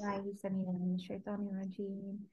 [0.00, 2.24] بالله السميع من الشيطان الرجيم.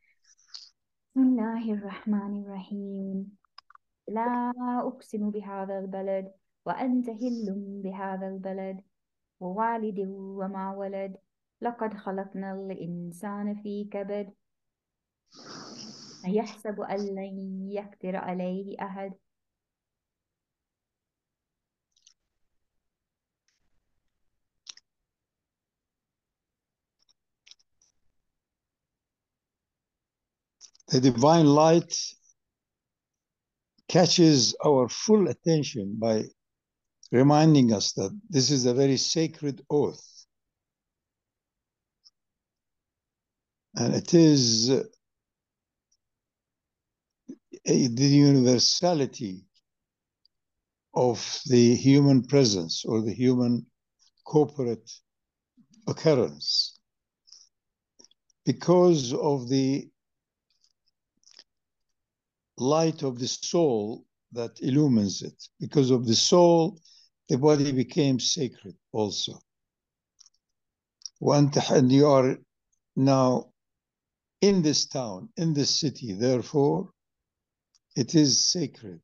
[1.12, 3.38] بسم الله الرحمن الرحيم.
[4.08, 4.54] لا
[4.88, 6.32] أقسم بهذا البلد
[6.66, 7.54] وأنت هل
[7.84, 8.82] بهذا البلد؟
[9.40, 11.18] ووالد وما ولد؟
[11.62, 14.34] لقد خلقنا الإنسان في كبد.
[16.26, 19.14] أيحسب أن لن يقدر عليه أحد؟
[30.90, 31.94] The divine light
[33.90, 36.24] catches our full attention by
[37.12, 40.04] reminding us that this is a very sacred oath.
[43.76, 44.68] And it is
[47.66, 49.46] the universality
[50.94, 53.66] of the human presence or the human
[54.26, 54.90] corporate
[55.88, 56.80] occurrence
[58.46, 59.90] because of the
[62.58, 65.48] light of the soul that illumines it.
[65.60, 66.80] Because of the soul,
[67.30, 69.40] the body became sacred also.
[71.22, 72.38] And you are
[72.96, 73.52] now
[74.42, 76.92] in this town, in this city, therefore,
[77.96, 79.02] it is sacred.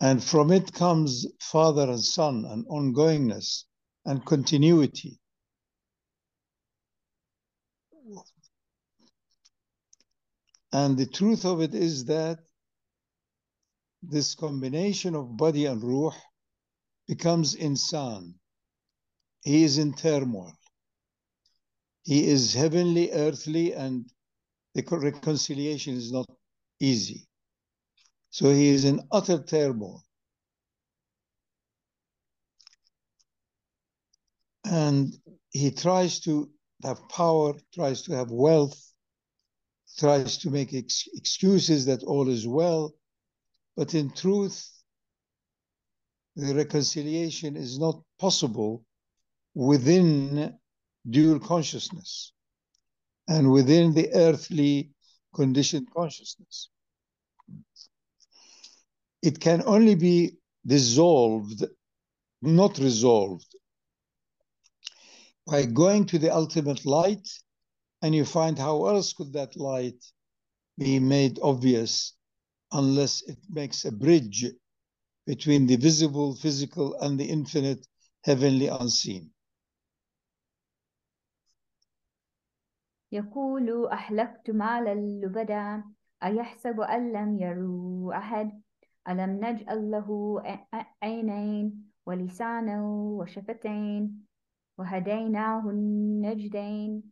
[0.00, 3.64] And from it comes father and son and ongoingness
[4.04, 5.20] and continuity.
[10.72, 12.38] And the truth of it is that
[14.02, 16.14] this combination of body and ruh
[17.06, 18.34] becomes insan.
[19.42, 20.52] He is in turmoil.
[22.04, 24.10] He is heavenly, earthly, and
[24.74, 26.26] the reconciliation is not
[26.78, 27.26] easy.
[28.30, 30.02] So he is in utter turmoil.
[34.64, 35.12] And
[35.50, 36.50] he tries to
[36.84, 38.89] have power, tries to have wealth,
[39.98, 42.94] tries to make ex- excuses that all is well.
[43.76, 44.70] But in truth,
[46.36, 48.84] the reconciliation is not possible
[49.54, 50.54] within
[51.08, 52.32] dual consciousness
[53.28, 54.90] and within the earthly
[55.34, 56.68] conditioned consciousness.
[59.22, 60.36] It can only be
[60.66, 61.64] dissolved,
[62.42, 63.54] not resolved,
[65.46, 67.28] by going to the ultimate light,
[68.01, 70.03] and you find how else could that light
[70.77, 72.13] be made obvious
[72.71, 74.45] unless it makes a bridge
[75.25, 77.87] between the visible, physical, and the infinite,
[78.23, 79.31] heavenly, unseen.
[83.11, 85.83] يقول أهلكت مالا لبدا
[86.23, 88.61] أيحسب أن لم يروا أحد
[89.09, 92.81] ألم نجعل له ع- عينين ولسانا
[93.19, 94.25] وشفتين
[94.77, 97.05] وهديناه النجدين فلك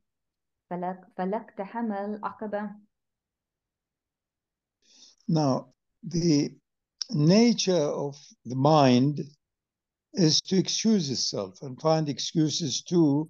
[0.69, 2.69] فلاقتحم العقبة
[5.27, 6.53] Now, the
[7.09, 7.71] nature
[8.05, 9.21] of the mind
[10.13, 13.29] is to excuse itself and find excuses to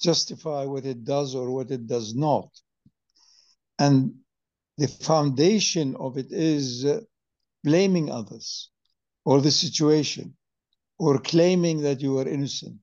[0.00, 2.48] justify what it does or what it does not.
[3.78, 4.14] And
[4.78, 7.00] the foundation of it is uh,
[7.64, 8.70] blaming others
[9.24, 10.36] or the situation
[10.98, 12.80] or claiming that you are innocent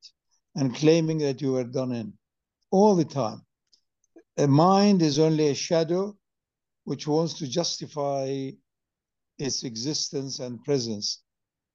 [0.56, 2.13] and claiming that you were done in
[2.72, 3.45] all the time.
[4.40, 6.16] A mind is only a shadow
[6.84, 8.50] which wants to justify
[9.38, 11.22] its existence and presence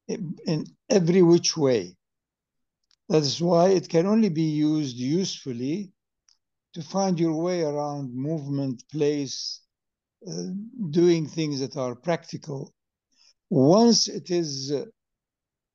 [0.07, 1.95] in, every which way.
[3.09, 5.91] That is why it can only be used usefully
[6.73, 9.61] to find your way around movement, place,
[10.27, 10.45] uh,
[10.89, 12.73] doing things that are practical.
[13.51, 14.85] Once it is uh,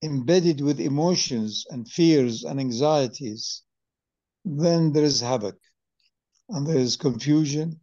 [0.02, 3.62] embedded with emotions and fears and anxieties,
[4.44, 5.56] then there is havoc
[6.50, 7.80] and there is confusion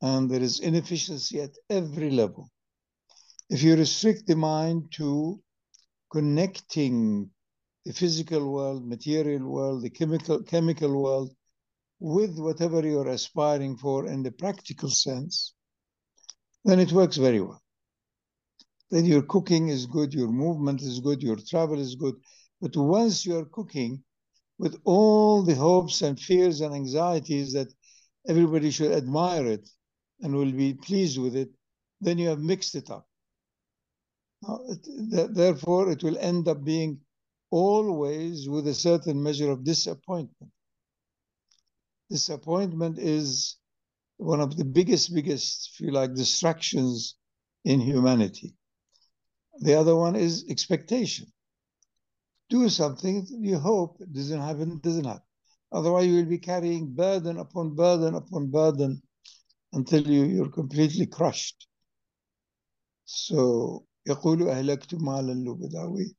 [0.00, 2.50] and there is inefficiency at every level.
[3.48, 5.40] If you restrict the mind to
[6.12, 7.30] connecting
[7.84, 11.34] the physical world, material world, the chemical chemical world
[11.98, 15.54] with whatever you're aspiring for in the practical sense,
[16.64, 17.62] then it works very well.
[18.90, 22.14] Then your cooking is good, your movement is good, your travel is good.
[22.60, 24.02] But once you're cooking
[24.58, 27.72] with all the hopes and fears and anxieties that
[28.28, 29.68] everybody should admire it
[30.20, 31.50] and will be pleased with it,
[32.00, 33.06] then you have mixed it up.
[34.42, 37.00] Now, it, th- therefore, it will end up being
[37.50, 40.52] always with a certain measure of disappointment.
[42.10, 43.56] Disappointment is
[44.16, 47.16] one of the biggest, biggest, if you like, distractions
[47.64, 48.54] in humanity.
[49.60, 51.26] The other one is expectation.
[52.48, 55.22] Do something, you hope doesn't happen, doesn't happen.
[55.71, 59.01] Otherwise, you will be carrying burden upon burden upon burden
[59.73, 61.67] until you, you're completely crushed.
[63.05, 65.91] So, يقول أهلكت مالا لبدا.
[65.91, 66.15] We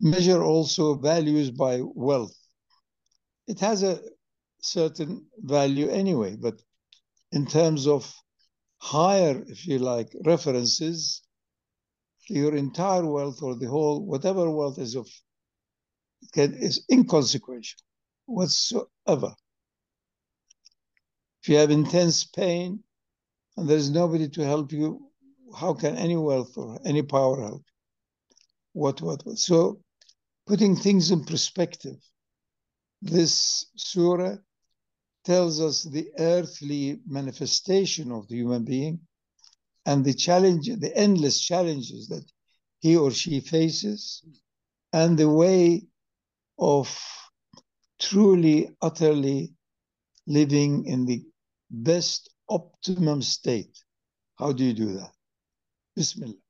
[0.00, 2.36] measure also values by wealth.
[3.46, 4.00] It has a
[4.60, 6.60] certain value anyway, but
[7.32, 8.12] in terms of
[8.78, 11.22] higher, if you like, references,
[12.28, 15.08] your entire wealth or the whole, whatever wealth is of,
[16.32, 17.80] can, is inconsequential
[18.25, 19.35] whatsoever.
[21.41, 22.83] If you have intense pain
[23.57, 25.09] and there is nobody to help you,
[25.55, 27.63] how can any wealth or any power help?
[28.73, 29.37] What, what, what?
[29.37, 29.81] So,
[30.47, 31.97] putting things in perspective,
[33.01, 34.37] this surah
[35.25, 38.99] tells us the earthly manifestation of the human being
[39.85, 42.25] and the challenge, the endless challenges that
[42.79, 44.23] he or she faces,
[44.93, 45.83] and the way
[46.57, 46.95] of
[48.00, 49.52] truly, utterly
[50.26, 51.24] living in the
[51.70, 53.76] best optimum state.
[54.38, 55.12] How do you do that?
[55.96, 56.40] Bismillah.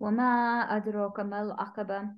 [0.00, 2.14] وما أدراك ما العقبة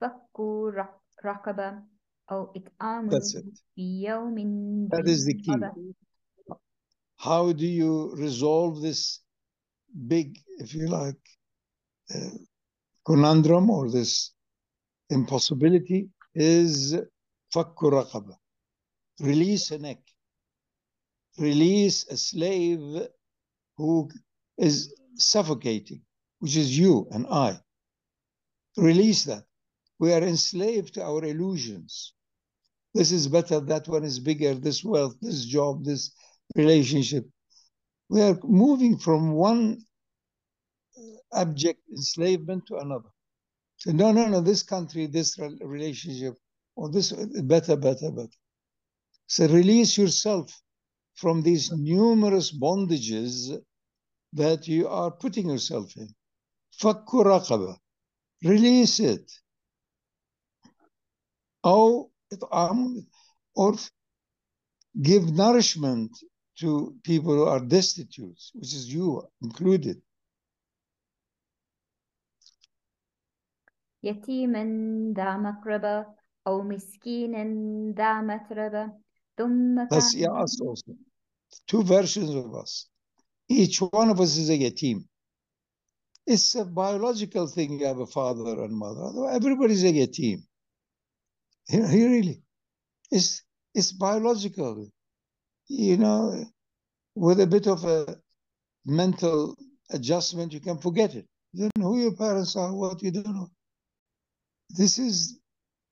[0.00, 0.40] فك
[0.74, 1.82] رق- رقبة
[2.30, 3.44] أو إطعام That's it.
[3.74, 5.52] في يوم That is the key.
[5.52, 5.94] ذي مسغبة.
[7.16, 9.20] How do you resolve this
[10.06, 11.20] big, if you like,
[12.14, 12.36] uh,
[13.06, 14.32] conundrum or this
[15.10, 16.10] impossibility?
[16.35, 16.95] Is
[17.53, 18.35] fakku raqaba.
[19.19, 20.01] Release a neck.
[21.37, 23.07] Release a slave
[23.77, 24.09] who
[24.57, 26.01] is suffocating,
[26.39, 27.59] which is you and I.
[28.77, 29.43] Release that.
[29.99, 32.13] We are enslaved to our illusions.
[32.93, 36.11] This is better, that one is bigger, this wealth, this job, this
[36.55, 37.27] relationship.
[38.09, 39.79] We are moving from one
[41.33, 43.09] abject enslavement to another.
[43.85, 46.35] No, no, no, this country, this relationship,
[46.75, 48.29] or this, better, better, better.
[49.27, 50.61] So release yourself
[51.15, 53.61] from these numerous bondages
[54.33, 56.09] that you are putting yourself in.
[56.79, 57.77] Fakurakaba.
[58.43, 59.31] Release it.
[61.63, 62.09] Or
[65.01, 66.11] give nourishment
[66.59, 70.01] to people who are destitute, which is you included.
[74.02, 74.64] يتيما
[75.16, 76.06] ذا مقربة
[76.46, 77.44] أو مسكينا
[77.96, 78.92] ذا متربة
[79.38, 80.92] ثم That's كان yeah, us also.
[81.66, 82.88] Two versions of us.
[83.48, 85.04] Each one of us is a yatim.
[86.26, 87.80] It's a biological thing.
[87.80, 89.30] You have a father and mother.
[89.30, 90.42] Everybody's a yatim.
[91.68, 92.42] He- he really.
[93.10, 93.42] It's
[93.74, 94.88] it's biological.
[95.68, 96.44] You know,
[97.14, 98.20] with a bit of a
[98.84, 99.56] mental
[99.90, 101.26] adjustment, you can forget it.
[101.52, 103.50] You don't know who your parents are, what you don't know.
[104.75, 105.39] This is,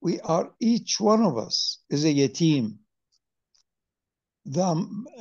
[0.01, 2.77] we are, each one of us is a yatim.
[4.45, 4.63] The,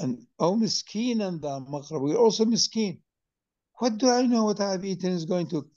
[0.01, 3.01] and oh, miskin and the maqrab, we're also miskin.
[3.75, 5.69] What do I know what I've eaten is going to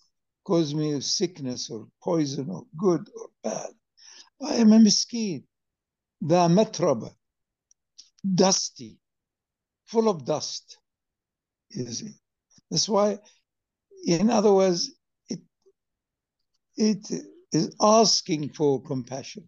[0.45, 3.69] cause me sickness or poison or good or bad?
[4.41, 5.43] I am a miskin.
[6.21, 7.13] The matraba,
[8.23, 8.97] dusty,
[9.85, 10.77] full of dust.
[11.69, 12.13] You see,
[12.71, 13.19] that's why,
[14.05, 14.91] in other words,
[15.27, 15.41] it
[16.77, 19.47] it is asking for compassion.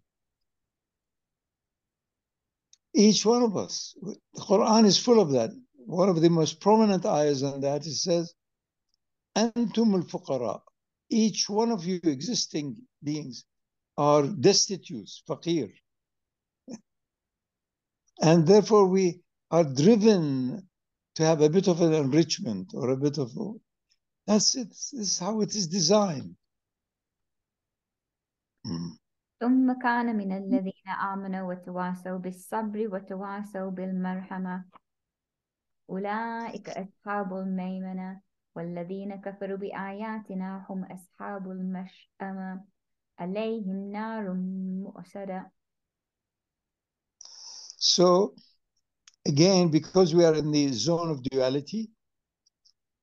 [2.94, 5.50] Each one of us, the Quran is full of that.
[5.74, 8.32] One of the most prominent ayahs on that it says,
[9.36, 10.60] "Antum al-fuqara."
[11.10, 13.44] Each one of you existing beings
[13.96, 15.72] are destitute, faqir.
[18.20, 19.20] And therefore, we
[19.50, 20.68] are driven
[21.16, 23.30] to have a bit of an enrichment or a bit of.
[24.26, 24.70] That's it.
[24.70, 26.36] This is how it is designed.
[29.40, 34.64] ثم كان من الذين آمنوا وتواصوا بالصبر وتواصوا بالمرحمة.
[35.90, 38.20] أولئك أصحاب الميمنة
[38.56, 42.64] والذين كفروا بآياتنا هم أصحاب المشأمة.
[43.18, 44.32] عليهم نار
[44.82, 45.52] مؤصدة.
[47.78, 48.34] So,
[49.28, 51.90] again, because we are in the zone of duality,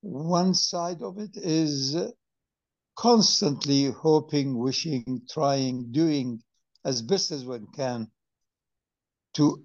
[0.01, 1.96] one side of it is
[2.95, 6.41] constantly hoping, wishing, trying, doing
[6.85, 8.09] as best as one can
[9.33, 9.63] to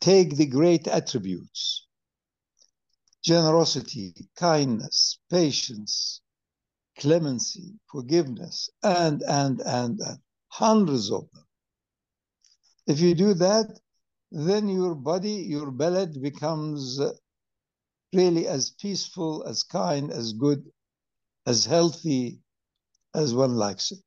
[0.00, 1.86] take the great attributes
[3.22, 6.20] generosity, kindness, patience,
[6.98, 11.44] clemency, forgiveness, and, and, and, and hundreds of them.
[12.88, 13.78] If you do that,
[14.32, 17.00] then your body, your balad becomes
[18.12, 20.64] really as peaceful, as kind, as good,
[21.46, 22.41] as healthy
[23.14, 23.98] as one likes it.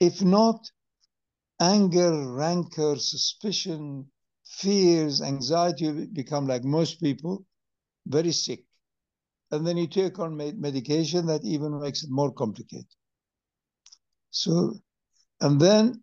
[0.00, 0.70] If not,
[1.60, 4.10] anger, rancor, suspicion,
[4.44, 7.44] fears, anxiety become like most people,
[8.06, 8.64] very sick.
[9.50, 12.86] And then you take on medication that even makes it more complicated.
[14.30, 14.74] So,
[15.40, 16.02] and then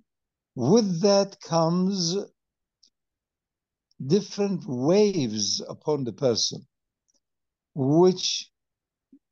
[0.55, 2.15] with that comes
[4.05, 6.65] different waves upon the person,
[7.75, 8.49] which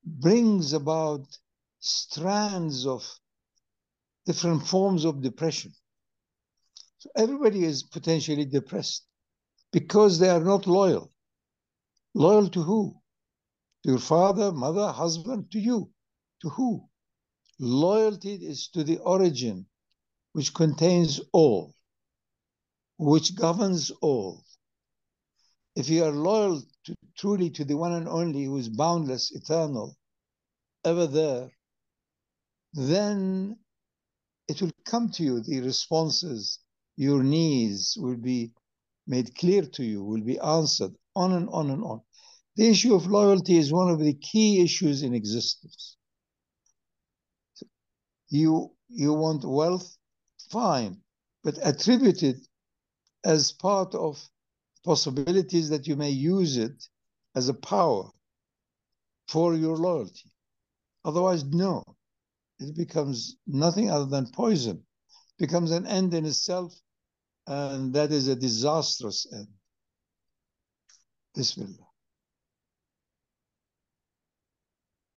[0.04, 1.26] brings about
[1.82, 3.04] strands of
[4.26, 5.74] different forms of depression.
[7.00, 9.04] So everybody is potentially depressed
[9.74, 11.12] because they are not loyal.
[12.14, 13.02] Loyal to who?
[13.84, 15.92] To your father, mother, husband, to you.
[16.44, 16.88] To who?
[17.60, 19.66] Loyalty is to the origin,
[20.34, 21.74] which contains all,
[22.98, 24.44] which governs all.
[25.76, 29.96] If you are loyal to, truly to the one and only who is boundless, eternal,
[30.84, 31.50] ever there,
[32.74, 33.58] then
[34.48, 36.60] it will come to you, the responses,
[36.96, 38.54] your needs will be
[39.08, 42.02] made clear to you, will be answered on and on and on.
[42.56, 45.98] The issue of loyalty is one of the key issues in existence.
[48.30, 49.98] You, you want wealth,
[50.50, 51.02] fine,
[51.44, 52.38] but attribute it
[53.26, 54.22] as part of
[54.84, 56.88] possibilities that you may use it
[57.36, 58.10] as a power
[59.28, 60.32] for your loyalty.
[61.06, 61.84] Otherwise, no.
[62.62, 64.78] It becomes nothing other than poison.
[64.78, 66.80] It becomes an end in itself,
[67.48, 69.48] and that is a disastrous end.
[71.34, 71.91] Bismillah.